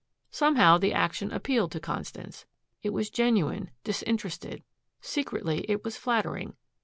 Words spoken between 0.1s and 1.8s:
Somehow the action appealed to